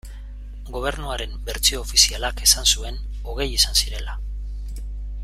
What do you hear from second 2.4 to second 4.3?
esan zuen hogei izan zirela.